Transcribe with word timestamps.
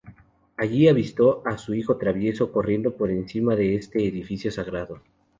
Allí 0.57 0.87
avistó 0.87 1.43
a 1.45 1.59
su 1.59 1.75
hijo 1.75 1.95
travieso 1.97 2.51
corriendo 2.51 2.95
por 2.97 3.11
encima 3.11 3.55
de 3.55 3.75
este 3.75 4.03
edificio 4.03 4.51
sagrado. 4.51 5.01